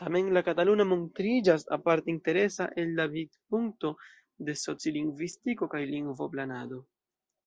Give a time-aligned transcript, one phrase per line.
[0.00, 3.92] Tamen la kataluna montriĝas aparte interesa el la vidpunkto
[4.50, 6.82] de socilingvistiko kaj lingvoplanado.